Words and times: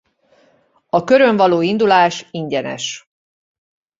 A 0.89 1.03
Körön 1.03 1.35
való 1.37 1.61
indulás 1.61 2.25
ingyenes. 2.31 3.09